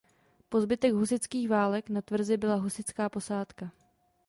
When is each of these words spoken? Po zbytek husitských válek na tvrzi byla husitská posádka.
Po 0.49 0.61
zbytek 0.61 0.93
husitských 0.93 1.49
válek 1.49 1.89
na 1.89 2.01
tvrzi 2.01 2.37
byla 2.37 2.55
husitská 2.55 3.09
posádka. 3.09 3.71